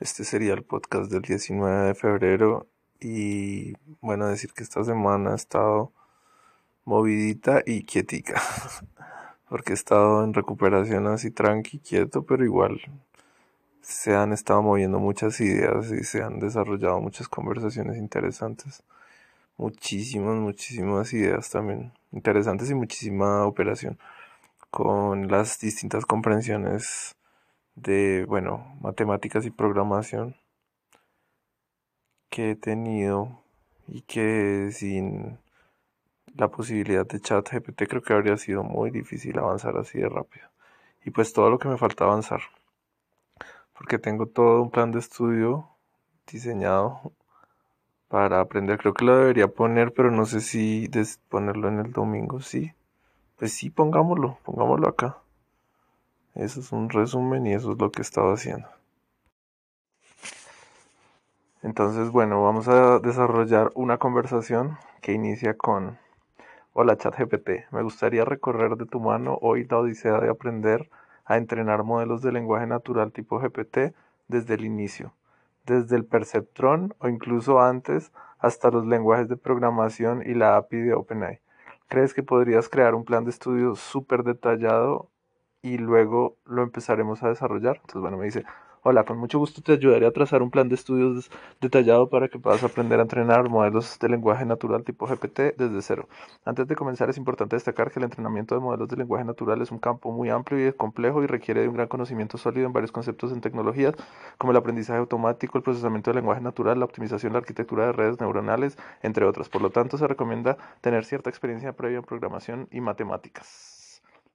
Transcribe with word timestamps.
Este 0.00 0.22
sería 0.22 0.54
el 0.54 0.62
podcast 0.62 1.10
del 1.10 1.22
19 1.22 1.88
de 1.88 1.94
febrero 1.96 2.68
y 3.00 3.72
bueno, 4.00 4.28
decir 4.28 4.52
que 4.52 4.62
esta 4.62 4.84
semana 4.84 5.32
ha 5.32 5.34
estado 5.34 5.92
movidita 6.84 7.64
y 7.66 7.82
quietica, 7.82 8.40
porque 9.48 9.72
he 9.72 9.74
estado 9.74 10.22
en 10.22 10.34
recuperación 10.34 11.08
así 11.08 11.32
tranqui, 11.32 11.80
quieto, 11.80 12.22
pero 12.22 12.44
igual 12.44 12.80
se 13.82 14.14
han 14.14 14.32
estado 14.32 14.62
moviendo 14.62 15.00
muchas 15.00 15.40
ideas 15.40 15.90
y 15.90 16.04
se 16.04 16.22
han 16.22 16.38
desarrollado 16.38 17.00
muchas 17.00 17.26
conversaciones 17.28 17.96
interesantes. 17.96 18.84
Muchísimas, 19.56 20.36
muchísimas 20.36 21.12
ideas 21.12 21.50
también 21.50 21.92
interesantes 22.12 22.70
y 22.70 22.74
muchísima 22.74 23.44
operación 23.46 23.98
con 24.70 25.26
las 25.26 25.58
distintas 25.58 26.06
comprensiones 26.06 27.17
de, 27.82 28.24
bueno, 28.26 28.76
matemáticas 28.80 29.46
y 29.46 29.50
programación 29.50 30.36
que 32.28 32.52
he 32.52 32.56
tenido 32.56 33.42
y 33.86 34.02
que 34.02 34.70
sin 34.72 35.38
la 36.36 36.48
posibilidad 36.48 37.06
de 37.06 37.20
chat 37.20 37.48
GPT 37.48 37.88
creo 37.88 38.02
que 38.02 38.12
habría 38.12 38.36
sido 38.36 38.62
muy 38.62 38.90
difícil 38.90 39.38
avanzar 39.38 39.76
así 39.76 39.98
de 39.98 40.08
rápido. 40.08 40.46
Y 41.04 41.10
pues 41.10 41.32
todo 41.32 41.50
lo 41.50 41.58
que 41.58 41.68
me 41.68 41.78
falta 41.78 42.04
avanzar. 42.04 42.40
Porque 43.72 43.98
tengo 43.98 44.26
todo 44.26 44.62
un 44.62 44.70
plan 44.70 44.90
de 44.90 44.98
estudio 44.98 45.68
diseñado 46.30 47.12
para 48.08 48.40
aprender. 48.40 48.78
Creo 48.78 48.94
que 48.94 49.04
lo 49.04 49.16
debería 49.16 49.48
poner, 49.48 49.92
pero 49.92 50.10
no 50.10 50.26
sé 50.26 50.40
si 50.40 50.90
ponerlo 51.28 51.68
en 51.68 51.78
el 51.78 51.92
domingo. 51.92 52.40
Sí. 52.40 52.72
Pues 53.36 53.52
sí, 53.52 53.70
pongámoslo, 53.70 54.38
pongámoslo 54.44 54.88
acá. 54.88 55.18
Eso 56.38 56.60
es 56.60 56.70
un 56.70 56.88
resumen 56.88 57.48
y 57.48 57.52
eso 57.52 57.72
es 57.72 57.78
lo 57.80 57.90
que 57.90 58.00
he 58.00 58.02
estado 58.02 58.32
haciendo. 58.32 58.68
Entonces, 61.64 62.12
bueno, 62.12 62.44
vamos 62.44 62.68
a 62.68 63.00
desarrollar 63.00 63.72
una 63.74 63.98
conversación 63.98 64.78
que 65.02 65.12
inicia 65.12 65.54
con 65.58 65.98
Hola 66.74 66.96
ChatGPT, 66.96 67.72
me 67.72 67.82
gustaría 67.82 68.24
recorrer 68.24 68.76
de 68.76 68.86
tu 68.86 69.00
mano 69.00 69.36
hoy 69.42 69.66
la 69.68 69.78
odisea 69.78 70.20
de 70.20 70.30
aprender 70.30 70.88
a 71.24 71.38
entrenar 71.38 71.82
modelos 71.82 72.22
de 72.22 72.30
lenguaje 72.30 72.68
natural 72.68 73.10
tipo 73.10 73.40
GPT 73.40 73.92
desde 74.28 74.54
el 74.54 74.64
inicio, 74.64 75.14
desde 75.66 75.96
el 75.96 76.04
perceptrón 76.04 76.94
o 77.00 77.08
incluso 77.08 77.60
antes 77.60 78.12
hasta 78.38 78.70
los 78.70 78.86
lenguajes 78.86 79.28
de 79.28 79.36
programación 79.36 80.22
y 80.24 80.34
la 80.34 80.56
API 80.56 80.82
de 80.82 80.94
OpenAI. 80.94 81.40
¿Crees 81.88 82.14
que 82.14 82.22
podrías 82.22 82.68
crear 82.68 82.94
un 82.94 83.04
plan 83.04 83.24
de 83.24 83.30
estudio 83.30 83.74
súper 83.74 84.22
detallado 84.22 85.10
y 85.68 85.78
luego 85.78 86.36
lo 86.46 86.62
empezaremos 86.62 87.22
a 87.22 87.28
desarrollar. 87.28 87.76
Entonces, 87.76 88.00
bueno, 88.00 88.16
me 88.16 88.24
dice, 88.24 88.44
hola, 88.82 89.04
con 89.04 89.18
mucho 89.18 89.38
gusto 89.38 89.60
te 89.62 89.72
ayudaré 89.72 90.06
a 90.06 90.12
trazar 90.12 90.42
un 90.42 90.50
plan 90.50 90.68
de 90.68 90.74
estudios 90.74 91.30
detallado 91.60 92.08
para 92.08 92.28
que 92.28 92.38
puedas 92.38 92.64
aprender 92.64 92.98
a 92.98 93.02
entrenar 93.02 93.48
modelos 93.50 93.98
de 93.98 94.08
lenguaje 94.08 94.46
natural 94.46 94.84
tipo 94.84 95.06
GPT 95.06 95.56
desde 95.58 95.82
cero. 95.82 96.08
Antes 96.44 96.66
de 96.68 96.74
comenzar, 96.74 97.10
es 97.10 97.18
importante 97.18 97.56
destacar 97.56 97.90
que 97.90 97.98
el 97.98 98.04
entrenamiento 98.04 98.54
de 98.54 98.62
modelos 98.62 98.88
de 98.88 98.96
lenguaje 98.96 99.24
natural 99.24 99.60
es 99.62 99.70
un 99.70 99.78
campo 99.78 100.10
muy 100.10 100.30
amplio 100.30 100.68
y 100.68 100.72
complejo 100.72 101.22
y 101.22 101.26
requiere 101.26 101.62
de 101.62 101.68
un 101.68 101.74
gran 101.74 101.88
conocimiento 101.88 102.38
sólido 102.38 102.66
en 102.66 102.72
varios 102.72 102.92
conceptos 102.92 103.32
en 103.32 103.40
tecnologías, 103.42 103.94
como 104.38 104.52
el 104.52 104.56
aprendizaje 104.56 104.98
automático, 105.00 105.58
el 105.58 105.64
procesamiento 105.64 106.10
de 106.10 106.16
lenguaje 106.16 106.40
natural, 106.40 106.78
la 106.78 106.86
optimización, 106.86 107.32
la 107.34 107.40
arquitectura 107.40 107.86
de 107.86 107.92
redes 107.92 108.20
neuronales, 108.20 108.78
entre 109.02 109.26
otras. 109.26 109.48
Por 109.50 109.62
lo 109.62 109.70
tanto, 109.70 109.98
se 109.98 110.06
recomienda 110.06 110.56
tener 110.80 111.04
cierta 111.04 111.28
experiencia 111.30 111.74
previa 111.74 111.98
en 111.98 112.04
programación 112.04 112.68
y 112.70 112.80
matemáticas 112.80 113.77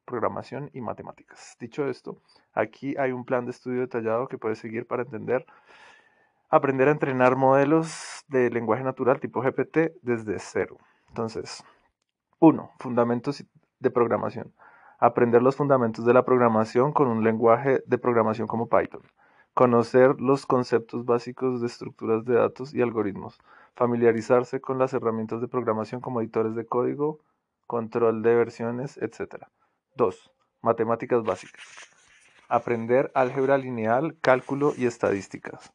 programación 0.05 0.69
y 0.73 0.81
matemáticas. 0.81 1.55
Dicho 1.59 1.87
esto, 1.87 2.17
aquí 2.53 2.95
hay 2.97 3.11
un 3.11 3.25
plan 3.25 3.45
de 3.45 3.51
estudio 3.51 3.81
detallado 3.81 4.27
que 4.27 4.37
puedes 4.37 4.59
seguir 4.59 4.87
para 4.87 5.03
entender, 5.03 5.45
aprender 6.49 6.87
a 6.87 6.91
entrenar 6.91 7.35
modelos 7.35 8.23
de 8.27 8.49
lenguaje 8.49 8.83
natural 8.83 9.19
tipo 9.19 9.41
GPT 9.41 9.93
desde 10.01 10.39
cero. 10.39 10.77
Entonces, 11.09 11.63
uno, 12.39 12.71
Fundamentos 12.79 13.45
de 13.79 13.91
programación. 13.91 14.53
Aprender 14.99 15.43
los 15.43 15.55
fundamentos 15.55 16.05
de 16.05 16.13
la 16.13 16.23
programación 16.23 16.93
con 16.93 17.07
un 17.07 17.23
lenguaje 17.23 17.83
de 17.85 17.97
programación 17.97 18.47
como 18.47 18.67
Python. 18.67 19.01
Conocer 19.53 20.19
los 20.19 20.45
conceptos 20.45 21.05
básicos 21.05 21.61
de 21.61 21.67
estructuras 21.67 22.25
de 22.25 22.35
datos 22.35 22.73
y 22.73 22.81
algoritmos. 22.81 23.39
Familiarizarse 23.75 24.61
con 24.61 24.79
las 24.79 24.93
herramientas 24.93 25.41
de 25.41 25.47
programación 25.47 26.01
como 26.01 26.21
editores 26.21 26.55
de 26.55 26.65
código, 26.65 27.19
control 27.67 28.23
de 28.23 28.35
versiones, 28.35 28.97
etc. 28.97 29.45
2. 29.95 30.31
Matemáticas 30.61 31.23
básicas. 31.23 31.63
Aprender 32.49 33.11
álgebra 33.13 33.57
lineal, 33.57 34.17
cálculo 34.21 34.73
y 34.75 34.85
estadísticas. 34.85 35.73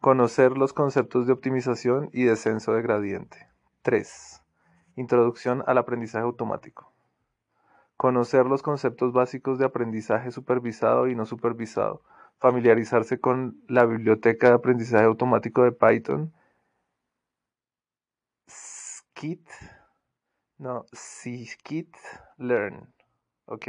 Conocer 0.00 0.56
los 0.56 0.72
conceptos 0.72 1.26
de 1.26 1.32
optimización 1.32 2.08
y 2.12 2.24
descenso 2.24 2.72
de 2.72 2.82
gradiente. 2.82 3.48
3. 3.82 4.42
Introducción 4.96 5.64
al 5.66 5.78
aprendizaje 5.78 6.24
automático. 6.24 6.92
Conocer 7.96 8.46
los 8.46 8.62
conceptos 8.62 9.12
básicos 9.12 9.58
de 9.58 9.64
aprendizaje 9.64 10.30
supervisado 10.30 11.08
y 11.08 11.16
no 11.16 11.26
supervisado. 11.26 12.02
Familiarizarse 12.38 13.18
con 13.18 13.60
la 13.66 13.84
biblioteca 13.86 14.48
de 14.48 14.54
aprendizaje 14.54 15.04
automático 15.04 15.64
de 15.64 15.72
Python. 15.72 16.32
Skit. 18.48 19.48
No, 20.58 20.86
Skit 20.94 21.96
Learn. 22.36 22.92
Ok. 23.48 23.68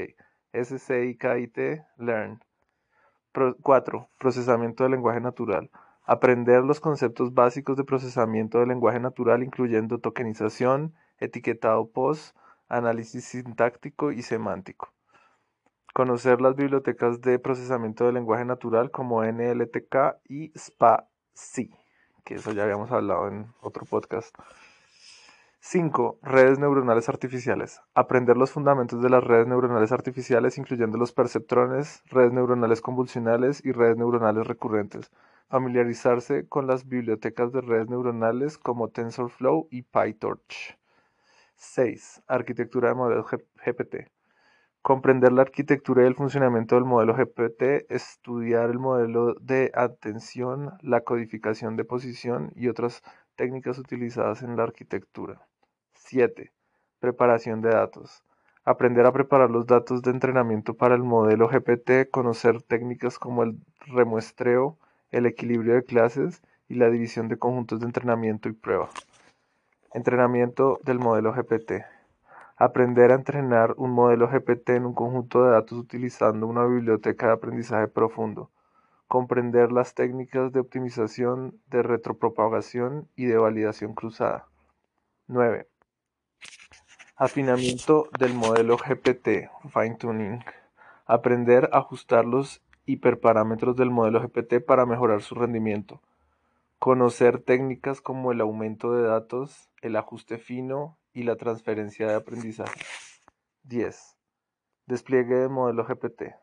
S-C-I-K-I-T, 0.52 1.86
Learn. 1.98 2.42
4. 3.62 4.10
procesamiento 4.18 4.84
del 4.84 4.92
lenguaje 4.92 5.22
natural. 5.22 5.70
Aprender 6.04 6.64
los 6.64 6.82
conceptos 6.82 7.34
básicos 7.34 7.78
de 7.78 7.86
procesamiento 7.86 8.60
del 8.60 8.70
lenguaje 8.70 9.00
natural, 9.00 9.42
incluyendo 9.42 10.00
tokenización, 10.00 10.96
etiquetado 11.20 11.88
POS, 11.92 12.34
análisis 12.68 13.24
sintáctico 13.24 14.12
y 14.12 14.22
semántico. 14.22 14.92
Conocer 15.94 16.42
las 16.42 16.56
bibliotecas 16.56 17.22
de 17.22 17.40
procesamiento 17.40 18.06
del 18.06 18.16
lenguaje 18.16 18.44
natural 18.44 18.92
como 18.92 19.24
NLTK 19.24 20.18
y 20.28 20.52
SPA-C, 20.58 21.70
que 22.26 22.36
eso 22.36 22.52
ya 22.52 22.64
habíamos 22.64 22.92
hablado 22.92 23.30
en 23.30 23.54
otro 23.62 23.86
podcast. 23.86 24.36
5. 25.72 26.18
Redes 26.24 26.58
neuronales 26.58 27.10
artificiales. 27.10 27.80
Aprender 27.94 28.36
los 28.36 28.50
fundamentos 28.50 29.04
de 29.04 29.10
las 29.12 29.24
redes 29.24 29.46
neuronales 29.46 29.92
artificiales, 29.92 30.58
incluyendo 30.58 30.98
los 30.98 31.12
perceptrones, 31.12 32.02
redes 32.08 32.34
neuronales 32.34 32.82
convolucionales 32.82 33.64
y 33.64 33.72
redes 33.72 33.96
neuronales 33.96 34.48
recurrentes. 34.48 35.12
Familiarizarse 35.48 36.48
con 36.48 36.66
las 36.66 36.88
bibliotecas 36.88 37.52
de 37.52 37.62
redes 37.62 37.88
neuronales 37.88 38.58
como 38.58 38.90
TensorFlow 38.90 39.68
y 39.70 39.84
PyTorch. 39.84 40.80
6. 41.54 42.24
Arquitectura 42.26 42.90
de 42.90 42.96
modelos 42.96 43.28
GPT. 43.64 44.10
Comprender 44.82 45.32
la 45.34 45.44
arquitectura 45.44 46.02
y 46.02 46.08
el 46.08 46.16
funcionamiento 46.16 46.74
del 46.74 46.86
modelo 46.86 47.14
GPT, 47.14 47.86
estudiar 47.90 48.72
el 48.72 48.80
modelo 48.80 49.36
de 49.36 49.72
atención, 49.76 50.72
la 50.82 51.02
codificación 51.02 51.76
de 51.76 51.86
posición 51.86 52.52
y 52.56 52.70
otras 52.70 53.04
técnicas 53.36 53.78
utilizadas 53.78 54.42
en 54.42 54.58
la 54.58 54.64
arquitectura. 54.64 55.49
7. 56.10 56.52
Preparación 57.00 57.62
de 57.62 57.70
datos. 57.70 58.24
Aprender 58.66 59.06
a 59.06 59.12
preparar 59.12 59.52
los 59.52 59.68
datos 59.68 60.02
de 60.02 60.10
entrenamiento 60.10 60.74
para 60.74 60.96
el 60.96 61.04
modelo 61.04 61.48
GPT, 61.48 62.10
conocer 62.10 62.64
técnicas 62.64 63.20
como 63.20 63.44
el 63.44 63.60
remuestreo, 63.82 64.80
el 65.12 65.28
equilibrio 65.28 65.76
de 65.76 65.84
clases 65.84 66.42
y 66.68 66.74
la 66.74 66.90
división 66.90 67.28
de 67.28 67.38
conjuntos 67.38 67.80
de 67.80 67.86
entrenamiento 67.86 68.50
y 68.50 68.54
prueba. 68.54 68.90
Entrenamiento 69.94 70.80
del 70.84 70.98
modelo 70.98 71.32
GPT. 71.32 71.86
Aprender 72.58 73.12
a 73.12 73.16
entrenar 73.16 73.76
un 73.78 73.92
modelo 73.92 74.30
GPT 74.30 74.70
en 74.72 74.88
un 74.88 74.96
conjunto 74.96 75.44
de 75.44 75.52
datos 75.52 75.78
utilizando 75.78 76.48
una 76.48 76.66
biblioteca 76.66 77.28
de 77.28 77.34
aprendizaje 77.34 77.88
profundo. 77.88 78.50
Comprender 79.08 79.72
las 79.72 79.94
técnicas 79.94 80.52
de 80.54 80.60
optimización, 80.60 81.62
de 81.68 81.84
retropropagación 81.84 83.08
y 83.16 83.26
de 83.26 83.38
validación 83.38 83.94
cruzada. 83.94 84.48
9. 85.28 85.69
Afinamiento 87.22 88.08
del 88.18 88.34
modelo 88.34 88.78
GPT, 88.78 89.50
fine 89.74 89.96
tuning. 90.00 90.40
Aprender 91.06 91.70
a 91.74 91.80
ajustar 91.80 92.24
los 92.24 92.62
hiperparámetros 92.86 93.76
del 93.76 93.92
modelo 93.92 94.22
GPT 94.22 94.66
para 94.66 94.86
mejorar 94.86 95.22
su 95.22 95.36
rendimiento. 95.36 96.02
Conocer 96.80 97.42
técnicas 97.42 98.00
como 98.00 98.32
el 98.32 98.40
aumento 98.40 98.94
de 98.94 99.04
datos, 99.04 99.70
el 99.82 99.98
ajuste 99.98 100.38
fino 100.38 100.98
y 101.12 101.24
la 101.24 101.36
transferencia 101.36 102.08
de 102.08 102.16
aprendizaje. 102.16 102.80
10. 103.64 104.16
Despliegue 104.86 105.36
del 105.36 105.50
modelo 105.50 105.84
GPT. 105.84 106.36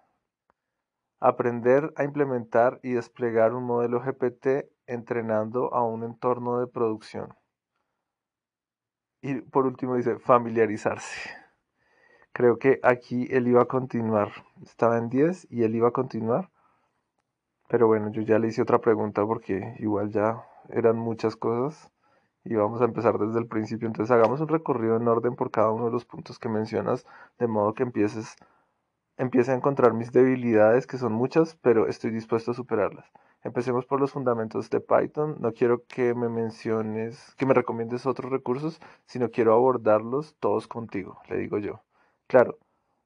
Aprender 1.20 1.94
a 1.96 2.04
implementar 2.04 2.80
y 2.82 2.90
desplegar 2.90 3.54
un 3.54 3.64
modelo 3.64 4.02
GPT 4.02 4.68
entrenando 4.86 5.72
a 5.72 5.82
un 5.82 6.04
entorno 6.04 6.60
de 6.60 6.66
producción. 6.66 7.34
Y 9.26 9.40
por 9.40 9.66
último 9.66 9.96
dice 9.96 10.20
familiarizarse. 10.20 11.30
Creo 12.32 12.60
que 12.60 12.78
aquí 12.84 13.26
él 13.32 13.48
iba 13.48 13.62
a 13.62 13.64
continuar. 13.64 14.30
Estaba 14.62 14.98
en 14.98 15.08
10 15.08 15.48
y 15.50 15.64
él 15.64 15.74
iba 15.74 15.88
a 15.88 15.90
continuar. 15.90 16.48
Pero 17.68 17.88
bueno, 17.88 18.12
yo 18.12 18.22
ya 18.22 18.38
le 18.38 18.46
hice 18.46 18.62
otra 18.62 18.78
pregunta 18.78 19.26
porque 19.26 19.74
igual 19.80 20.10
ya 20.10 20.44
eran 20.68 20.96
muchas 20.96 21.34
cosas 21.34 21.90
y 22.44 22.54
vamos 22.54 22.80
a 22.82 22.84
empezar 22.84 23.18
desde 23.18 23.40
el 23.40 23.48
principio. 23.48 23.88
Entonces 23.88 24.12
hagamos 24.12 24.40
un 24.40 24.46
recorrido 24.46 24.96
en 24.96 25.08
orden 25.08 25.34
por 25.34 25.50
cada 25.50 25.72
uno 25.72 25.86
de 25.86 25.90
los 25.90 26.04
puntos 26.04 26.38
que 26.38 26.48
mencionas, 26.48 27.04
de 27.40 27.48
modo 27.48 27.74
que 27.74 27.82
empieces, 27.82 28.36
empiece 29.16 29.52
a 29.52 29.54
encontrar 29.54 29.94
mis 29.94 30.12
debilidades, 30.12 30.86
que 30.86 30.98
son 30.98 31.12
muchas, 31.12 31.56
pero 31.62 31.86
estoy 31.88 32.10
dispuesto 32.10 32.50
a 32.50 32.54
superarlas. 32.54 33.06
Empecemos 33.42 33.86
por 33.86 34.00
los 34.00 34.10
fundamentos 34.10 34.70
de 34.70 34.80
Python. 34.80 35.36
No 35.38 35.52
quiero 35.52 35.84
que 35.86 36.14
me 36.14 36.28
menciones, 36.28 37.34
que 37.36 37.46
me 37.46 37.54
recomiendes 37.54 38.04
otros 38.04 38.32
recursos, 38.32 38.80
sino 39.06 39.30
quiero 39.30 39.54
abordarlos 39.54 40.36
todos 40.40 40.66
contigo, 40.66 41.20
le 41.28 41.38
digo 41.38 41.58
yo. 41.58 41.80
Claro, 42.26 42.58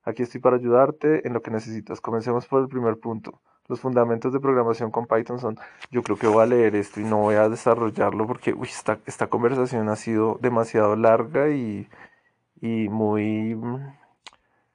aquí 0.02 0.22
estoy 0.22 0.40
para 0.40 0.56
ayudarte 0.56 1.26
en 1.26 1.34
lo 1.34 1.42
que 1.42 1.50
necesitas. 1.50 2.00
Comencemos 2.00 2.46
por 2.46 2.62
el 2.62 2.68
primer 2.68 2.98
punto. 2.98 3.42
Los 3.68 3.80
fundamentos 3.80 4.32
de 4.32 4.40
programación 4.40 4.90
con 4.90 5.06
Python 5.06 5.38
son, 5.38 5.58
yo 5.90 6.02
creo 6.02 6.16
que 6.16 6.26
voy 6.26 6.42
a 6.42 6.46
leer 6.46 6.74
esto 6.74 7.00
y 7.00 7.04
no 7.04 7.18
voy 7.18 7.36
a 7.36 7.48
desarrollarlo 7.48 8.26
porque 8.26 8.52
uy, 8.52 8.66
esta, 8.66 8.98
esta 9.06 9.28
conversación 9.28 9.88
ha 9.90 9.96
sido 9.96 10.38
demasiado 10.40 10.96
larga 10.96 11.50
y, 11.50 11.86
y 12.60 12.88
muy 12.88 13.54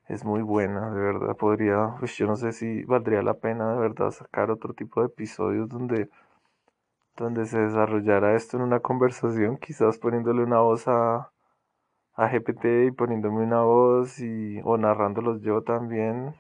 es 0.07 0.23
muy 0.25 0.41
buena, 0.41 0.91
de 0.91 1.01
verdad. 1.01 1.35
Podría, 1.37 1.95
pues 1.99 2.15
yo 2.17 2.27
no 2.27 2.35
sé 2.35 2.51
si 2.51 2.83
valdría 2.83 3.21
la 3.21 3.35
pena 3.35 3.73
de 3.73 3.79
verdad 3.79 4.11
sacar 4.11 4.51
otro 4.51 4.73
tipo 4.73 5.01
de 5.01 5.07
episodios 5.07 5.69
donde, 5.69 6.09
donde 7.17 7.45
se 7.45 7.59
desarrollara 7.59 8.35
esto 8.35 8.57
en 8.57 8.63
una 8.63 8.79
conversación, 8.79 9.57
quizás 9.57 9.97
poniéndole 9.97 10.43
una 10.43 10.59
voz 10.59 10.87
a, 10.87 11.31
a 12.15 12.27
GPT 12.29 12.65
y 12.87 12.91
poniéndome 12.91 13.43
una 13.43 13.61
voz 13.63 14.19
y, 14.19 14.61
o 14.63 14.77
narrándolos 14.77 15.41
yo 15.41 15.63
también. 15.63 16.35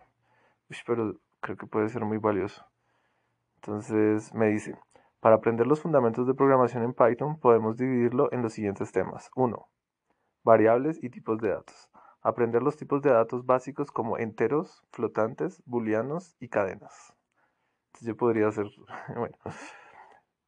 pero 0.87 1.15
creo 1.41 1.57
que 1.57 1.67
puede 1.67 1.89
ser 1.89 2.05
muy 2.05 2.17
valioso. 2.17 2.65
Entonces 3.57 4.33
me 4.33 4.47
dice, 4.49 4.77
para 5.19 5.35
aprender 5.37 5.67
los 5.67 5.81
fundamentos 5.81 6.27
de 6.27 6.33
programación 6.35 6.83
en 6.83 6.93
Python 6.93 7.39
podemos 7.39 7.77
dividirlo 7.77 8.31
en 8.31 8.41
los 8.43 8.53
siguientes 8.53 8.91
temas. 8.91 9.31
1. 9.35 9.67
Variables 10.43 11.03
y 11.03 11.09
tipos 11.09 11.39
de 11.39 11.49
datos. 11.49 11.89
Aprender 12.25 12.63
los 12.63 12.75
tipos 12.75 13.03
de 13.03 13.11
datos 13.11 13.45
básicos 13.45 13.91
como 13.91 14.17
enteros, 14.17 14.81
flotantes, 14.89 15.61
booleanos 15.67 16.35
y 16.39 16.47
cadenas. 16.47 17.13
Yo 18.01 18.17
podría 18.17 18.47
hacer, 18.47 18.65
bueno, 19.15 19.37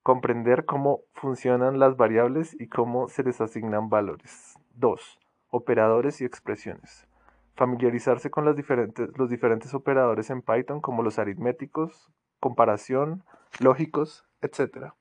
comprender 0.02 0.66
cómo 0.66 1.02
funcionan 1.14 1.78
las 1.78 1.96
variables 1.96 2.60
y 2.60 2.68
cómo 2.68 3.10
se 3.10 3.22
les 3.22 3.42
asignan 3.42 3.90
valores. 3.90 4.56
2. 4.74 5.20
Operadores 5.50 6.20
y 6.20 6.26
expresiones. 6.26 7.08
Familiarizarse 7.56 8.32
con 8.32 8.56
diferentes, 8.56 9.16
los 9.16 9.30
diferentes 9.30 9.76
operadores 9.76 10.32
en 10.32 10.42
Python 10.42 10.82
como 10.82 11.04
los 11.04 11.20
aritméticos, 11.20 12.12
comparación, 12.40 13.24
lógicos, 13.60 14.26
etc. 14.42 14.94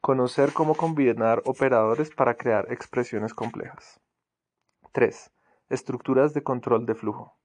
Conocer 0.00 0.52
cómo 0.52 0.76
combinar 0.76 1.42
operadores 1.46 2.14
para 2.14 2.36
crear 2.36 2.70
expresiones 2.70 3.34
complejas. 3.34 3.98
3. 4.92 5.32
Estructuras 5.68 6.32
de 6.32 6.44
control 6.44 6.86
de 6.86 6.94
flujo. 6.94 7.36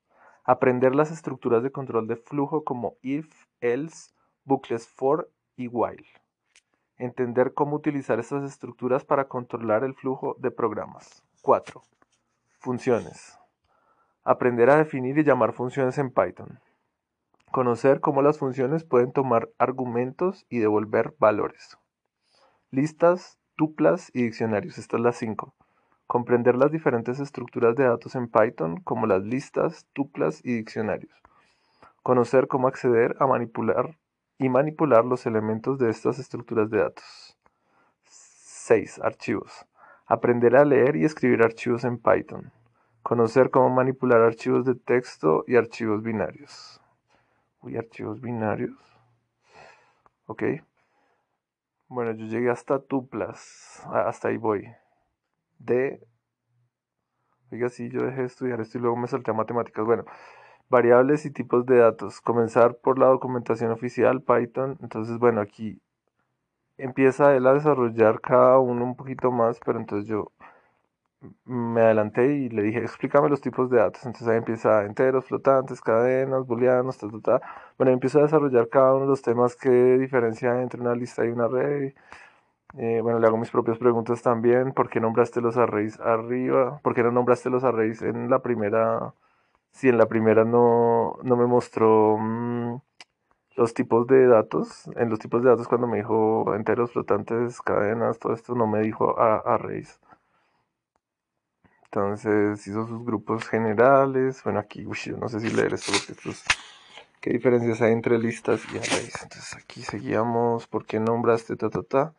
Aprender 0.43 0.93
las 0.93 1.09
estructuras 1.09 1.63
de 1.63 1.71
control 1.71 2.05
de 2.05 2.17
flujo 2.17 2.63
como 2.63 2.97
if, 3.01 3.47
else, 3.61 4.11
bucles 4.43 4.87
for 4.87 5.31
y 5.55 5.67
while. 5.67 6.05
Entender 6.97 7.55
cómo 7.55 7.77
utilizar 7.77 8.19
estas 8.19 8.43
estructuras 8.43 9.05
para 9.05 9.27
controlar 9.27 9.83
el 9.83 9.95
flujo 9.95 10.35
de 10.37 10.51
programas. 10.51 11.23
4. 11.41 11.81
Funciones. 12.59 13.39
Aprender 14.23 14.69
a 14.69 14.75
definir 14.75 15.17
y 15.17 15.23
llamar 15.23 15.53
funciones 15.53 15.97
en 15.97 16.11
Python. 16.11 16.59
Conocer 17.51 18.01
cómo 18.01 18.21
las 18.21 18.37
funciones 18.37 18.83
pueden 18.83 19.13
tomar 19.13 19.49
argumentos 19.57 20.45
y 20.47 20.59
devolver 20.59 21.15
valores. 21.17 21.75
Listas, 22.69 23.39
tuplas 23.55 24.11
y 24.13 24.21
diccionarios. 24.21 24.77
Estas 24.77 24.97
son 24.97 25.03
las 25.03 25.17
5. 25.17 25.55
Comprender 26.11 26.57
las 26.57 26.73
diferentes 26.73 27.21
estructuras 27.21 27.77
de 27.77 27.85
datos 27.85 28.15
en 28.15 28.27
Python, 28.27 28.81
como 28.81 29.07
las 29.07 29.23
listas, 29.23 29.87
tuplas 29.93 30.41
y 30.43 30.57
diccionarios. 30.57 31.13
Conocer 32.03 32.49
cómo 32.49 32.67
acceder 32.67 33.15
a 33.21 33.27
manipular 33.27 33.97
y 34.37 34.49
manipular 34.49 35.05
los 35.05 35.25
elementos 35.25 35.79
de 35.79 35.89
estas 35.89 36.19
estructuras 36.19 36.69
de 36.69 36.79
datos. 36.79 37.37
6. 38.03 38.99
Archivos. 39.01 39.65
Aprender 40.05 40.57
a 40.57 40.65
leer 40.65 40.97
y 40.97 41.05
escribir 41.05 41.43
archivos 41.43 41.85
en 41.85 41.97
Python. 41.97 42.51
Conocer 43.03 43.49
cómo 43.49 43.69
manipular 43.69 44.19
archivos 44.19 44.65
de 44.65 44.75
texto 44.75 45.45
y 45.47 45.55
archivos 45.55 46.03
binarios. 46.03 46.81
Uy, 47.61 47.77
archivos 47.77 48.19
binarios. 48.19 48.75
Ok. 50.25 50.43
Bueno, 51.87 52.11
yo 52.11 52.25
llegué 52.25 52.49
hasta 52.49 52.79
tuplas. 52.79 53.81
Ah, 53.85 54.09
hasta 54.09 54.27
ahí 54.27 54.35
voy 54.35 54.67
de... 55.65 56.05
Oiga, 57.51 57.69
sí, 57.69 57.89
yo 57.89 58.03
dejé 58.03 58.21
de 58.21 58.27
estudiar 58.27 58.61
esto 58.61 58.77
y 58.77 58.81
luego 58.81 58.95
me 58.95 59.07
salté 59.07 59.31
a 59.31 59.33
matemáticas. 59.33 59.85
Bueno, 59.85 60.05
variables 60.69 61.25
y 61.25 61.31
tipos 61.31 61.65
de 61.65 61.77
datos. 61.77 62.21
Comenzar 62.21 62.77
por 62.77 62.97
la 62.97 63.07
documentación 63.07 63.71
oficial, 63.71 64.21
Python. 64.21 64.77
Entonces, 64.81 65.17
bueno, 65.19 65.41
aquí 65.41 65.81
empieza 66.77 67.35
él 67.35 67.45
a 67.47 67.53
desarrollar 67.53 68.21
cada 68.21 68.59
uno 68.59 68.83
un 68.85 68.95
poquito 68.95 69.31
más, 69.31 69.59
pero 69.65 69.79
entonces 69.79 70.07
yo 70.09 70.31
me 71.45 71.81
adelanté 71.81 72.25
y 72.35 72.49
le 72.49 72.63
dije, 72.63 72.79
explícame 72.79 73.29
los 73.29 73.41
tipos 73.41 73.69
de 73.69 73.77
datos. 73.77 74.05
Entonces 74.05 74.27
ahí 74.27 74.37
empieza 74.37 74.85
enteros, 74.85 75.25
flotantes, 75.25 75.81
cadenas, 75.81 76.45
booleanos, 76.47 76.97
ta, 76.97 77.07
ta, 77.09 77.19
ta. 77.21 77.41
Bueno, 77.77 77.91
empiezo 77.91 78.19
a 78.19 78.23
desarrollar 78.23 78.69
cada 78.69 78.93
uno 78.93 79.01
de 79.01 79.09
los 79.09 79.21
temas 79.21 79.55
que 79.55 79.69
diferencia 79.99 80.61
entre 80.61 80.81
una 80.81 80.95
lista 80.95 81.25
y 81.25 81.29
un 81.29 81.41
array. 81.41 81.93
Eh, 82.77 83.01
bueno, 83.01 83.19
le 83.19 83.27
hago 83.27 83.37
mis 83.37 83.51
propias 83.51 83.77
preguntas 83.77 84.21
también. 84.21 84.73
¿Por 84.73 84.89
qué 84.89 84.99
nombraste 84.99 85.41
los 85.41 85.57
arrays 85.57 85.99
arriba? 85.99 86.79
¿Por 86.83 86.95
qué 86.95 87.03
no 87.03 87.11
nombraste 87.11 87.49
los 87.49 87.63
arrays 87.63 88.01
en 88.01 88.29
la 88.29 88.39
primera? 88.39 89.13
Si 89.71 89.89
en 89.89 89.97
la 89.97 90.05
primera 90.07 90.45
no, 90.45 91.17
no 91.23 91.35
me 91.37 91.45
mostró 91.47 92.17
mm, 92.17 92.81
los 93.57 93.73
tipos 93.73 94.07
de 94.07 94.27
datos. 94.27 94.87
En 94.95 95.09
los 95.09 95.19
tipos 95.19 95.43
de 95.43 95.49
datos 95.49 95.67
cuando 95.67 95.87
me 95.87 95.97
dijo 95.97 96.55
enteros, 96.55 96.91
flotantes, 96.91 97.61
cadenas, 97.61 98.19
todo 98.19 98.33
esto 98.33 98.55
no 98.55 98.67
me 98.67 98.81
dijo 98.81 99.19
arrays. 99.19 99.99
Entonces 101.85 102.65
hizo 102.67 102.87
sus 102.87 103.03
grupos 103.05 103.47
generales. 103.49 104.41
Bueno, 104.45 104.59
aquí, 104.59 104.85
uy, 104.85 104.97
no 105.19 105.27
sé 105.27 105.41
si 105.41 105.49
leer 105.49 105.73
esto 105.73 105.91
porque 105.91 106.13
estos... 106.13 106.43
¿Qué 107.19 107.31
diferencias 107.31 107.81
hay 107.81 107.91
entre 107.91 108.17
listas 108.17 108.61
y 108.73 108.77
arrays? 108.77 109.21
Entonces 109.21 109.55
aquí 109.55 109.81
seguíamos. 109.81 110.67
¿Por 110.67 110.85
qué 110.85 110.99
nombraste 110.99 111.55
ta 111.57 111.69
ta 111.69 111.83
ta? 111.83 112.13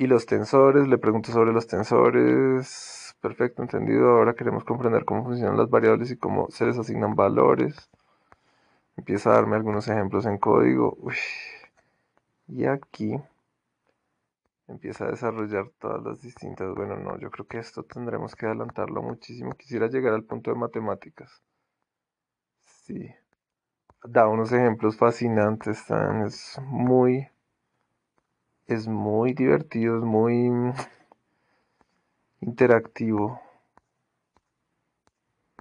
Y 0.00 0.06
los 0.06 0.26
tensores, 0.26 0.86
le 0.86 0.96
pregunto 0.96 1.32
sobre 1.32 1.52
los 1.52 1.66
tensores. 1.66 3.16
Perfecto, 3.20 3.62
entendido. 3.62 4.10
Ahora 4.10 4.34
queremos 4.34 4.62
comprender 4.62 5.04
cómo 5.04 5.24
funcionan 5.24 5.56
las 5.56 5.68
variables 5.70 6.12
y 6.12 6.16
cómo 6.16 6.48
se 6.50 6.66
les 6.66 6.78
asignan 6.78 7.16
valores. 7.16 7.90
Empieza 8.96 9.30
a 9.30 9.34
darme 9.34 9.56
algunos 9.56 9.88
ejemplos 9.88 10.24
en 10.26 10.38
código. 10.38 10.96
Y 12.46 12.66
aquí 12.66 13.20
empieza 14.68 15.06
a 15.06 15.10
desarrollar 15.10 15.68
todas 15.80 16.00
las 16.04 16.22
distintas. 16.22 16.72
Bueno, 16.76 16.96
no, 16.96 17.18
yo 17.18 17.28
creo 17.32 17.48
que 17.48 17.58
esto 17.58 17.82
tendremos 17.82 18.36
que 18.36 18.46
adelantarlo 18.46 19.02
muchísimo. 19.02 19.54
Quisiera 19.54 19.88
llegar 19.88 20.14
al 20.14 20.22
punto 20.22 20.52
de 20.52 20.58
matemáticas. 20.58 21.42
Sí. 22.64 23.12
Da 24.04 24.28
unos 24.28 24.52
ejemplos 24.52 24.96
fascinantes. 24.96 25.84
Es 26.24 26.60
muy 26.62 27.28
es 28.68 28.86
muy 28.86 29.32
divertido, 29.32 29.98
es 29.98 30.04
muy 30.04 30.72
interactivo. 32.40 33.40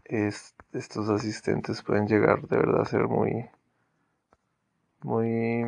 estos 0.06 1.10
asistentes 1.10 1.84
pueden 1.84 2.08
llegar 2.08 2.48
de 2.48 2.58
verdad 2.58 2.82
a 2.82 2.86
ser 2.86 3.08
muy, 3.08 3.50
muy 5.02 5.66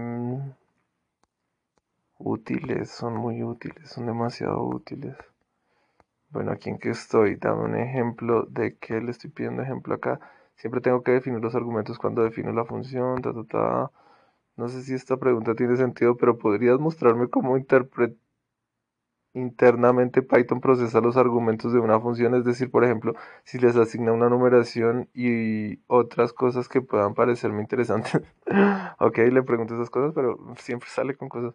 útiles, 2.19 2.89
son 2.89 3.15
muy 3.15 3.43
útiles, 3.43 3.89
son 3.89 4.05
demasiado 4.05 4.63
útiles. 4.63 5.15
Bueno, 6.29 6.51
aquí 6.51 6.69
en 6.69 6.77
que 6.79 6.91
estoy, 6.91 7.35
dame 7.35 7.63
un 7.63 7.75
ejemplo 7.75 8.43
de 8.43 8.77
qué 8.77 9.01
le 9.01 9.11
estoy 9.11 9.29
pidiendo 9.31 9.61
ejemplo 9.63 9.95
acá. 9.95 10.19
Siempre 10.55 10.81
tengo 10.81 11.01
que 11.03 11.11
definir 11.11 11.41
los 11.41 11.55
argumentos 11.55 11.97
cuando 11.97 12.23
defino 12.23 12.51
la 12.53 12.65
función. 12.65 13.21
No 14.59 14.67
sé 14.67 14.81
si 14.83 14.93
esta 14.93 15.15
pregunta 15.15 15.55
tiene 15.55 15.77
sentido, 15.77 16.17
pero 16.17 16.37
¿podrías 16.37 16.79
mostrarme 16.79 17.29
cómo 17.29 17.57
internamente 19.33 20.21
Python 20.21 20.59
procesa 20.59 20.99
los 20.99 21.15
argumentos 21.15 21.71
de 21.71 21.79
una 21.79 21.97
función? 22.01 22.35
Es 22.35 22.43
decir, 22.43 22.69
por 22.69 22.83
ejemplo, 22.83 23.13
si 23.45 23.57
les 23.57 23.77
asigna 23.77 24.11
una 24.11 24.27
numeración 24.27 25.07
y 25.13 25.79
otras 25.87 26.33
cosas 26.33 26.67
que 26.67 26.81
puedan 26.81 27.13
parecerme 27.13 27.61
interesantes. 27.61 28.21
ok, 28.99 29.17
le 29.31 29.43
pregunto 29.43 29.75
esas 29.75 29.89
cosas, 29.89 30.11
pero 30.13 30.37
siempre 30.57 30.89
sale 30.89 31.15
con 31.15 31.29
cosas. 31.29 31.53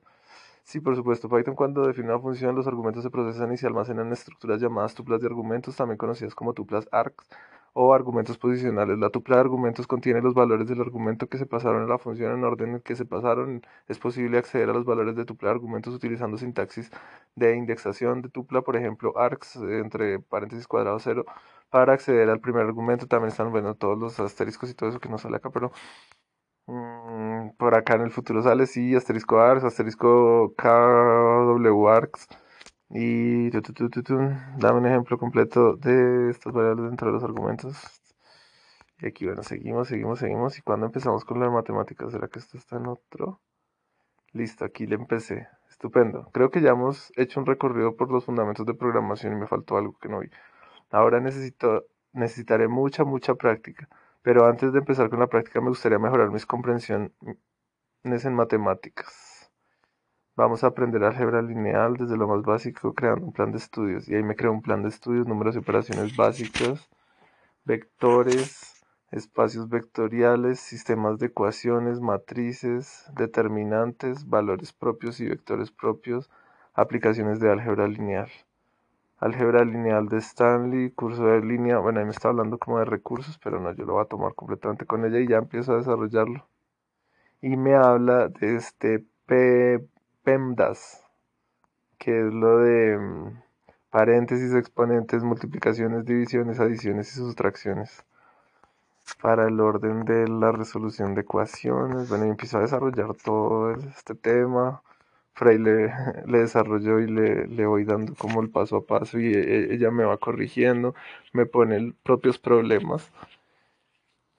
Sí, 0.63 0.81
por 0.81 0.97
supuesto. 0.97 1.29
Python 1.29 1.57
cuando 1.57 1.87
define 1.87 2.09
una 2.09 2.21
función, 2.21 2.55
los 2.57 2.67
argumentos 2.67 3.03
se 3.03 3.11
procesan 3.11 3.53
y 3.53 3.59
se 3.59 3.67
almacenan 3.67 4.07
en 4.07 4.15
estructuras 4.15 4.63
llamadas 4.63 4.95
tuplas 4.95 5.21
de 5.21 5.27
argumentos, 5.27 5.77
también 5.77 5.99
conocidas 5.99 6.35
como 6.35 6.55
tuplas 6.55 6.89
args 6.91 7.27
o 7.75 7.93
argumentos 7.95 8.39
posicionales. 8.39 8.99
La 8.99 9.11
tupla 9.11 9.37
de 9.37 9.43
argumentos 9.43 9.87
contiene 9.87 10.23
los 10.23 10.35
valores 10.35 10.69
del 10.69 10.81
argumento 10.81 11.29
que 11.29 11.39
se 11.39 11.47
pasaron 11.47 11.83
en 11.83 11.89
la 11.89 11.99
función 11.99 12.33
en 12.33 12.45
orden 12.45 12.75
en 12.77 12.81
que 12.81 12.97
se 12.97 13.05
pasaron. 13.05 13.63
Es 13.89 13.99
posible 13.99 14.39
acceder 14.39 14.71
a 14.71 14.73
los 14.73 14.85
valores 14.85 15.17
de 15.17 15.25
tupla 15.25 15.49
de 15.51 15.57
argumentos 15.57 15.95
utilizando 15.95 16.39
sintaxis 16.39 16.91
de 17.35 17.57
indexación 17.57 18.23
de 18.23 18.29
tupla, 18.31 18.63
por 18.63 18.77
ejemplo, 18.77 19.19
args 19.19 19.57
entre 19.57 20.21
paréntesis 20.21 20.67
cuadrado 20.69 20.99
cero, 21.01 21.25
para 21.71 21.95
acceder 21.95 22.31
al 22.31 22.41
primer 22.41 22.65
argumento. 22.65 23.07
También 23.09 23.31
están, 23.31 23.51
bueno, 23.51 23.75
todos 23.75 23.99
los 23.99 24.21
asteriscos 24.21 24.71
y 24.71 24.75
todo 24.75 24.91
eso 24.91 25.01
que 25.01 25.09
no 25.09 25.19
sale 25.19 25.37
acá, 25.37 25.51
pero 25.51 25.73
mm, 26.67 27.51
por 27.59 27.75
acá 27.75 27.95
en 27.95 28.03
el 28.03 28.11
futuro 28.11 28.43
sale, 28.43 28.67
sí, 28.67 28.95
asterisco 28.95 29.41
args, 29.41 29.65
asterisco 29.65 30.55
kw 32.95 33.57
args 33.57 34.11
y 34.11 34.61
dame 34.61 34.79
un 34.79 34.87
ejemplo 34.87 35.19
completo 35.19 35.77
de 35.77 36.31
estas 36.31 36.53
variables 36.53 36.87
dentro 36.87 37.09
de 37.09 37.15
los 37.15 37.25
argumentos. 37.25 37.77
Y 39.01 39.07
aquí, 39.07 39.27
bueno, 39.27 39.43
seguimos, 39.43 39.89
seguimos, 39.89 40.19
seguimos. 40.21 40.59
¿Y 40.59 40.63
cuando 40.63 40.87
empezamos 40.87 41.25
con 41.25 41.41
la 41.41 41.51
matemática? 41.51 42.09
¿Será 42.11 42.29
que 42.29 42.39
esto 42.39 42.57
está 42.57 42.77
en 42.77 42.87
otro? 42.87 43.41
Listo, 44.33 44.65
aquí 44.65 44.87
le 44.87 44.95
empecé. 44.95 45.49
Estupendo. 45.69 46.31
Creo 46.33 46.51
que 46.51 46.61
ya 46.61 46.71
hemos 46.71 47.13
hecho 47.17 47.41
un 47.41 47.47
recorrido 47.47 47.97
por 47.97 48.11
los 48.11 48.25
fundamentos 48.25 48.65
de 48.67 48.75
programación 48.75 49.33
y 49.33 49.37
me 49.37 49.47
faltó 49.49 49.77
algo 49.77 49.99
que 49.99 50.09
no 50.09 50.21
vi. 50.21 50.31
Ahora 50.91 51.21
necesito, 51.21 51.87
necesitaré 52.13 52.69
mucha, 52.69 53.05
mucha 53.05 53.35
práctica. 53.35 53.89
Pero 54.23 54.47
antes 54.47 54.73
de 54.73 54.79
empezar 54.79 55.11
con 55.11 55.21
la 55.21 55.27
práctica 55.27 55.61
me 55.61 55.69
gustaría 55.69 55.99
mejorar 55.99 56.31
mis 56.31 56.47
comprensiones 56.47 57.13
en 58.05 58.35
matemáticas. 58.35 59.34
Vamos 60.37 60.65
a 60.65 60.67
aprender 60.67 61.05
álgebra 61.05 61.43
lineal 61.43 61.97
desde 61.97 62.17
lo 62.17 62.27
más 62.27 62.43
básico, 62.43 62.93
creando 62.93 63.27
un 63.27 63.33
plan 63.33 63.53
de 63.53 63.59
estudios. 63.59 64.09
Y 64.09 64.17
ahí 64.17 64.25
me 64.25 64.35
creo 64.35 64.51
un 64.51 64.63
plan 64.63 64.83
de 64.83 64.89
estudios, 64.89 65.29
números 65.29 65.55
y 65.55 65.59
operaciones 65.59 66.17
básicas, 66.17 66.91
vectores, 67.65 68.85
espacios 69.13 69.69
vectoriales, 69.69 70.59
sistemas 70.59 71.21
de 71.21 71.27
ecuaciones, 71.27 72.01
matrices, 72.01 73.09
determinantes, 73.15 74.29
valores 74.29 74.73
propios 74.73 75.21
y 75.21 75.29
vectores 75.29 75.71
propios, 75.71 76.29
aplicaciones 76.75 77.39
de 77.39 77.53
álgebra 77.53 77.87
lineal. 77.87 78.29
Álgebra 79.19 79.65
lineal 79.65 80.09
de 80.09 80.19
Stanley, 80.19 80.91
curso 80.91 81.27
de 81.27 81.43
línea, 81.43 81.79
bueno, 81.79 82.01
ahí 82.01 82.07
me 82.07 82.11
está 82.11 82.31
hablando 82.31 82.59
como 82.59 82.81
de 82.81 82.87
recursos, 82.87 83.39
pero 83.39 83.61
no, 83.61 83.73
yo 83.73 83.85
lo 83.85 83.93
voy 83.93 84.03
a 84.03 84.09
tomar 84.09 84.35
completamente 84.35 84.85
con 84.85 85.05
ella 85.05 85.21
y 85.21 85.29
ya 85.29 85.37
empiezo 85.37 85.75
a 85.75 85.77
desarrollarlo. 85.77 86.45
Y 87.41 87.57
me 87.57 87.77
habla 87.77 88.29
de 88.29 88.57
este 88.57 89.07
P 89.27 89.94
PEMDAS, 90.25 91.05
que 91.99 92.27
es 92.27 92.33
lo 92.33 92.59
de 92.59 92.99
mm, 92.99 93.43
paréntesis, 93.91 94.55
exponentes, 94.55 95.23
multiplicaciones, 95.23 96.05
divisiones, 96.07 96.61
adiciones 96.61 97.13
y 97.13 97.19
sustracciones. 97.19 98.05
Para 99.21 99.47
el 99.49 99.61
orden 99.61 100.05
de 100.07 100.27
la 100.29 100.51
resolución 100.51 101.15
de 101.15 101.23
ecuaciones, 101.23 102.09
bueno, 102.09 102.27
y 102.27 102.31
empiezo 102.31 102.59
a 102.59 102.63
desarrollar 102.63 103.15
todo 103.15 103.73
este 103.73 104.15
tema. 104.15 104.83
Frey 105.35 105.59
le, 105.59 105.93
le 106.27 106.39
desarrolló 106.39 107.01
y 107.01 107.07
le, 107.07 107.47
le, 107.47 107.67
voy 107.67 107.85
dando 107.85 108.15
como 108.15 108.41
el 108.41 108.51
paso 108.51 108.77
a 108.77 108.87
paso 108.87 109.19
y 109.19 109.27
e, 109.35 109.39
e, 109.39 109.75
ella 109.75 109.91
me 109.91 110.05
va 110.05 110.17
corrigiendo, 110.19 110.95
me 111.33 111.47
pone 111.47 111.95
propios 112.03 112.39
problemas, 112.39 113.11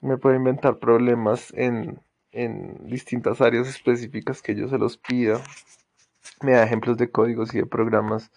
me 0.00 0.18
puede 0.18 0.36
inventar 0.36 0.78
problemas 0.78 1.52
en, 1.54 2.00
en 2.36 2.88
distintas 2.88 3.40
áreas 3.40 3.66
específicas 3.66 4.42
que 4.42 4.54
yo 4.54 4.68
se 4.68 4.78
los 4.78 4.98
pida 4.98 5.40
me 6.42 6.52
da 6.52 6.64
ejemplos 6.64 6.96
de 6.98 7.10
códigos 7.10 7.54
y 7.54 7.58
de 7.58 7.66
programas 7.66 8.30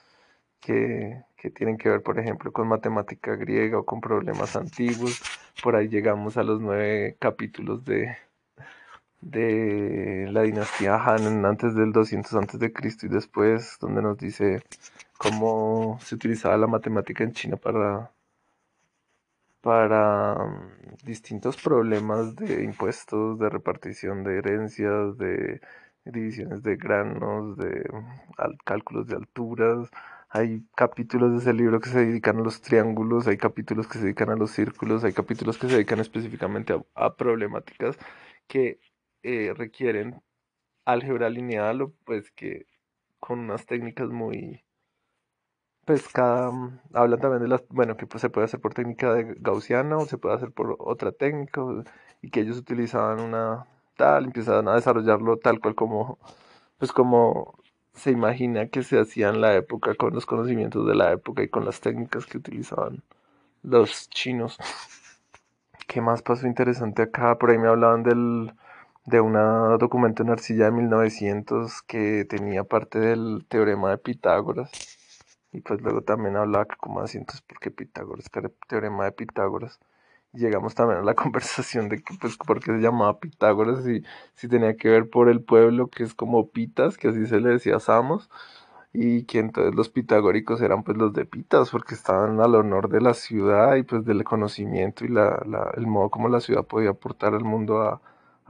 que, 0.61 1.23
tienen 1.55 1.77
que 1.77 1.89
ver, 1.89 2.01
por 2.03 2.19
ejemplo, 2.19 2.51
con 2.51 2.67
matemática 2.67 3.35
griega 3.35 3.79
o 3.79 3.85
con 3.85 4.01
problemas 4.01 4.55
antiguos. 4.55 5.21
Por 5.63 5.75
ahí 5.75 5.87
llegamos 5.89 6.37
a 6.37 6.43
los 6.43 6.61
nueve 6.61 7.17
capítulos 7.19 7.85
de, 7.85 8.15
de 9.21 10.27
la 10.31 10.43
dinastía 10.43 10.95
Han 10.95 11.45
antes 11.45 11.75
del 11.75 11.91
200 11.91 12.33
antes 12.35 12.59
de 12.59 12.73
Cristo 12.73 13.05
y 13.05 13.09
después, 13.09 13.77
donde 13.79 14.01
nos 14.01 14.17
dice 14.17 14.61
cómo 15.17 15.99
se 16.01 16.15
utilizaba 16.15 16.57
la 16.57 16.67
matemática 16.67 17.23
en 17.23 17.33
China 17.33 17.57
para 17.57 18.11
para 19.61 20.35
mm, 20.35 21.05
distintos 21.05 21.57
problemas 21.57 22.35
de 22.35 22.63
impuestos, 22.63 23.39
de 23.39 23.49
repartición 23.49 24.23
de 24.23 24.37
herencias, 24.37 25.17
de 25.17 25.61
divisiones 26.05 26.63
de 26.63 26.75
granos, 26.75 27.57
de 27.57 27.89
cálculos 28.65 29.07
de 29.07 29.15
alturas. 29.15 29.89
Hay 30.29 30.63
capítulos 30.75 31.31
de 31.31 31.37
ese 31.39 31.53
libro 31.53 31.79
que 31.79 31.89
se 31.89 32.05
dedican 32.05 32.37
a 32.37 32.41
los 32.43 32.61
triángulos, 32.61 33.27
hay 33.27 33.37
capítulos 33.37 33.87
que 33.87 33.97
se 33.97 34.05
dedican 34.05 34.29
a 34.29 34.35
los 34.35 34.51
círculos, 34.51 35.03
hay 35.03 35.13
capítulos 35.13 35.57
que 35.57 35.67
se 35.67 35.73
dedican 35.73 35.99
específicamente 35.99 36.73
a, 36.95 37.15
problemáticas 37.15 37.97
que 38.47 38.79
eh, 39.23 39.53
requieren 39.55 40.21
álgebra 40.85 41.29
lineal 41.29 41.81
o 41.81 41.93
pues 42.05 42.31
que 42.31 42.67
con 43.19 43.39
unas 43.39 43.65
técnicas 43.65 44.09
muy 44.09 44.63
pues 45.89 46.07
cada 46.09 46.51
hablan 46.93 47.19
también 47.19 47.41
de 47.41 47.47
las 47.47 47.67
bueno 47.69 47.97
que 47.97 48.05
pues 48.05 48.21
se 48.21 48.29
puede 48.29 48.45
hacer 48.45 48.61
por 48.61 48.75
técnica 48.75 49.11
de 49.11 49.33
gaussiana 49.39 49.97
o 49.97 50.05
se 50.05 50.19
puede 50.19 50.35
hacer 50.35 50.51
por 50.51 50.75
otra 50.77 51.11
técnica 51.11 51.63
y 52.21 52.29
que 52.29 52.41
ellos 52.41 52.59
utilizaban 52.59 53.19
una 53.19 53.65
tal, 53.97 54.25
empiezan 54.25 54.67
a 54.67 54.75
desarrollarlo 54.75 55.37
tal 55.37 55.59
cual 55.59 55.73
como, 55.73 56.19
pues 56.77 56.91
como 56.91 57.55
se 57.95 58.11
imagina 58.11 58.67
que 58.67 58.83
se 58.83 58.99
hacía 58.99 59.29
en 59.29 59.41
la 59.41 59.55
época 59.55 59.95
con 59.95 60.13
los 60.13 60.27
conocimientos 60.27 60.85
de 60.87 60.93
la 60.93 61.11
época 61.11 61.41
y 61.41 61.49
con 61.49 61.65
las 61.65 61.81
técnicas 61.81 62.27
que 62.27 62.37
utilizaban 62.37 63.01
los 63.63 64.11
chinos. 64.11 64.59
¿Qué 65.87 66.01
más 66.01 66.21
pasó 66.21 66.45
interesante 66.45 67.01
acá? 67.01 67.39
Por 67.39 67.49
ahí 67.49 67.57
me 67.57 67.67
hablaban 67.67 68.03
del, 68.03 68.53
de 69.05 69.21
un 69.21 69.33
documento 69.79 70.21
en 70.21 70.29
arcilla 70.29 70.65
de 70.65 70.71
1900 70.71 71.81
que 71.81 72.25
tenía 72.25 72.63
parte 72.63 72.99
del 72.99 73.43
teorema 73.49 73.89
de 73.89 73.97
Pitágoras. 73.97 74.98
Y 75.51 75.61
pues 75.61 75.81
luego 75.81 76.01
también 76.01 76.35
hablaba 76.37 76.65
que 76.65 76.75
como 76.77 77.01
así, 77.01 77.17
entonces, 77.17 77.41
¿por 77.41 77.59
qué 77.59 77.71
Pitágoras? 77.71 78.29
Que 78.29 78.39
era 78.39 78.47
el 78.49 78.55
teorema 78.67 79.05
de 79.05 79.11
Pitágoras 79.13 79.79
llegamos 80.33 80.75
también 80.75 80.99
a 80.99 81.03
la 81.03 81.15
conversación 81.15 81.89
de 81.89 82.01
que, 82.01 82.15
pues, 82.19 82.37
por 82.37 82.59
qué 82.59 82.71
se 82.73 82.79
llamaba 82.79 83.19
Pitágoras 83.19 83.87
y 83.87 84.03
si 84.33 84.47
tenía 84.47 84.75
que 84.77 84.89
ver 84.89 85.09
por 85.09 85.29
el 85.29 85.41
pueblo 85.43 85.87
que 85.87 86.03
es 86.03 86.13
como 86.13 86.49
Pitas, 86.49 86.97
que 86.97 87.09
así 87.09 87.25
se 87.27 87.39
le 87.39 87.49
decía 87.49 87.77
a 87.77 87.79
Samos, 87.79 88.29
y 88.93 89.23
que 89.25 89.39
entonces 89.39 89.75
los 89.75 89.89
pitagóricos 89.89 90.61
eran 90.61 90.83
pues 90.83 90.97
los 90.97 91.13
de 91.13 91.25
Pitas, 91.25 91.69
porque 91.71 91.95
estaban 91.95 92.39
al 92.41 92.55
honor 92.55 92.89
de 92.89 93.01
la 93.01 93.13
ciudad 93.13 93.75
y 93.75 93.83
pues 93.83 94.05
del 94.05 94.23
conocimiento 94.23 95.05
y 95.05 95.09
la, 95.09 95.43
la, 95.45 95.71
el 95.77 95.87
modo 95.87 96.09
como 96.09 96.29
la 96.29 96.39
ciudad 96.39 96.65
podía 96.65 96.91
aportar 96.91 97.33
al 97.35 97.43
mundo 97.43 97.81
a, 97.81 98.01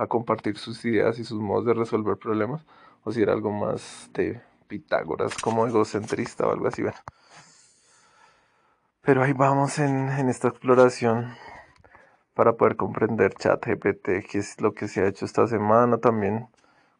compartir 0.07 0.57
sus 0.57 0.85
ideas 0.85 1.19
y 1.19 1.25
sus 1.25 1.41
modos 1.41 1.65
de 1.65 1.73
resolver 1.73 2.15
problemas, 2.17 2.65
o 3.03 3.11
si 3.11 3.21
era 3.21 3.33
algo 3.33 3.51
más 3.51 4.09
Pitágoras 4.69 5.35
como 5.35 5.67
egocentrista 5.67 6.47
o 6.47 6.51
algo 6.51 6.67
así, 6.67 6.83
bueno. 6.83 6.99
Pero 9.01 9.23
ahí 9.23 9.33
vamos 9.33 9.79
en, 9.79 10.09
esta 10.29 10.49
exploración 10.49 11.35
para 12.35 12.53
poder 12.53 12.75
comprender 12.75 13.33
ChatGPT, 13.33 14.27
que 14.29 14.37
es 14.37 14.61
lo 14.61 14.73
que 14.73 14.87
se 14.87 15.01
ha 15.01 15.07
hecho 15.07 15.25
esta 15.25 15.47
semana 15.47 15.97
también. 15.97 16.47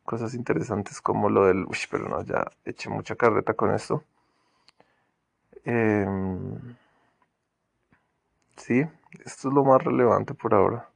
Cosas 0.06 0.34
interesantes 0.34 1.02
como 1.02 1.30
lo 1.30 1.46
del... 1.46 1.66
Uy, 1.66 1.78
pero 1.92 2.10
no, 2.10 2.24
ya 2.24 2.46
eché 2.66 2.90
mucha 2.90 3.16
carreta 3.16 3.54
con 3.54 3.74
esto. 3.74 4.04
Em, 5.64 6.76
sí, 8.58 8.84
esto 9.24 9.50
es 9.50 9.54
lo 9.54 9.64
más 9.64 9.84
relevante 9.84 10.34
por 10.34 10.56
ahora. 10.56 10.90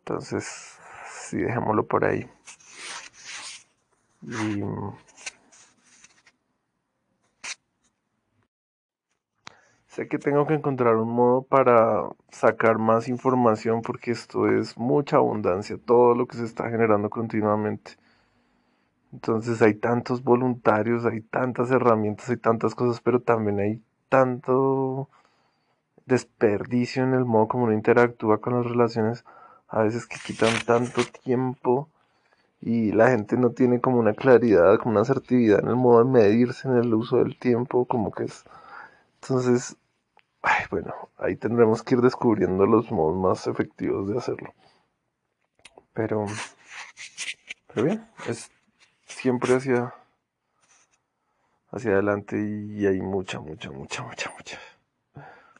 Entonces, 0.00 0.78
sí, 1.26 1.38
dejémoslo 1.38 1.86
por 1.86 2.04
ahí. 2.04 2.28
Y 4.22 4.62
Sé 9.96 10.08
que 10.08 10.18
tengo 10.18 10.46
que 10.46 10.52
encontrar 10.52 10.96
un 10.96 11.08
modo 11.08 11.40
para 11.40 12.10
sacar 12.30 12.76
más 12.76 13.08
información 13.08 13.80
porque 13.80 14.10
esto 14.10 14.46
es 14.46 14.76
mucha 14.76 15.16
abundancia, 15.16 15.78
todo 15.78 16.14
lo 16.14 16.26
que 16.26 16.36
se 16.36 16.44
está 16.44 16.68
generando 16.68 17.08
continuamente. 17.08 17.92
Entonces 19.10 19.62
hay 19.62 19.72
tantos 19.72 20.22
voluntarios, 20.22 21.06
hay 21.06 21.22
tantas 21.22 21.70
herramientas, 21.70 22.28
hay 22.28 22.36
tantas 22.36 22.74
cosas, 22.74 23.00
pero 23.00 23.20
también 23.20 23.58
hay 23.58 23.82
tanto 24.10 25.08
desperdicio 26.04 27.02
en 27.02 27.14
el 27.14 27.24
modo 27.24 27.48
como 27.48 27.64
uno 27.64 27.72
interactúa 27.72 28.42
con 28.42 28.54
las 28.54 28.66
relaciones, 28.66 29.24
a 29.68 29.82
veces 29.82 30.06
que 30.06 30.16
quitan 30.24 30.54
tanto 30.64 31.02
tiempo 31.22 31.88
y 32.60 32.92
la 32.92 33.10
gente 33.10 33.36
no 33.36 33.50
tiene 33.50 33.80
como 33.80 33.98
una 33.98 34.14
claridad, 34.14 34.78
como 34.78 34.92
una 34.92 35.02
asertividad 35.02 35.60
en 35.60 35.68
el 35.68 35.76
modo 35.76 36.04
de 36.04 36.10
medirse 36.10 36.68
en 36.68 36.76
el 36.76 36.94
uso 36.94 37.18
del 37.18 37.38
tiempo, 37.38 37.84
como 37.86 38.10
que 38.12 38.24
es... 38.24 38.44
Entonces 39.22 39.76
bueno, 40.70 40.94
ahí 41.18 41.36
tendremos 41.36 41.82
que 41.82 41.94
ir 41.94 42.00
descubriendo 42.00 42.66
los 42.66 42.90
modos 42.90 43.16
más 43.16 43.46
efectivos 43.46 44.08
de 44.08 44.18
hacerlo. 44.18 44.54
Pero, 45.92 46.26
pero 47.66 47.86
bien, 47.86 48.06
es 48.28 48.50
siempre 49.06 49.54
hacia, 49.54 49.94
hacia 51.70 51.92
adelante 51.92 52.36
y 52.38 52.86
hay 52.86 53.00
mucha, 53.00 53.40
mucha, 53.40 53.70
mucha, 53.70 54.02
mucha, 54.02 54.30
mucha, 54.36 54.58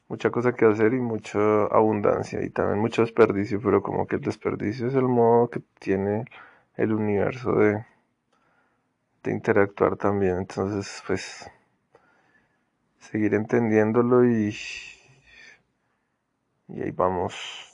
mucha 0.09 0.31
cosa 0.31 0.53
que 0.55 0.65
hacer 0.67 0.95
y 0.95 1.01
mucha 1.01 1.39
abundancia 1.67 2.43
y 2.43 2.51
también 2.51 2.81
mucho 2.81 3.03
desperdicio, 3.03 3.61
pero 3.63 3.83
como 3.83 4.07
que 4.07 4.17
el 4.17 4.23
desperdicio 4.23 4.89
es 4.89 4.95
el 4.95 5.05
modo 5.09 5.51
que 5.51 5.61
tiene 5.81 6.25
el 6.77 6.93
universo 6.93 7.53
de, 7.53 7.85
de 9.23 9.31
interactuar 9.31 9.99
también. 9.99 10.39
Entonces, 10.39 11.03
pues, 11.07 11.51
seguir 12.99 13.33
entendiéndolo 13.33 14.27
y, 14.27 14.55
y 16.69 16.83
ahí 16.83 16.91
vamos 16.93 17.66